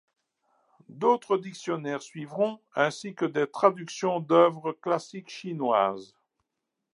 [0.89, 6.15] D'autres dictionnaires suivront, ainsi que des traductions d'œuvres classiques chinoises.